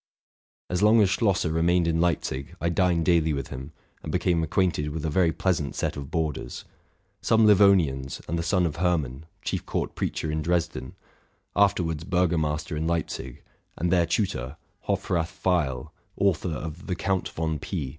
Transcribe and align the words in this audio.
As 0.67 0.81
long 0.81 0.99
as 0.99 1.11
Schlosser 1.11 1.51
remained 1.51 1.87
in 1.87 2.01
Leipzig, 2.01 2.55
I 2.59 2.69
dined 2.69 3.05
daily 3.05 3.33
with 3.33 3.49
him, 3.49 3.71
and 4.01 4.11
became 4.11 4.41
acquainted 4.41 4.89
with 4.89 5.05
a 5.05 5.11
very 5.11 5.31
pleasant 5.31 5.75
set 5.75 5.95
of 5.95 6.09
boarders. 6.09 6.65
Some 7.21 7.45
Livonians. 7.45 8.19
and 8.27 8.35
the 8.35 8.41
son 8.41 8.65
of 8.65 8.77
Hermann 8.77 9.27
(chief 9.43 9.63
court 9.67 9.93
preacher 9.93 10.31
in 10.31 10.41
Dresden), 10.41 10.95
afterwards 11.55 12.03
burgomaster 12.03 12.75
in 12.75 12.87
Leip 12.87 13.11
zig, 13.11 13.43
and 13.77 13.91
their 13.91 14.07
tutor, 14.07 14.57
Hofrath 14.87 15.29
Pfeil, 15.43 15.91
author 16.17 16.49
of 16.49 16.87
the'' 16.87 16.95
Count 17.07 17.31
yon 17.37 17.59
P. 17.59 17.89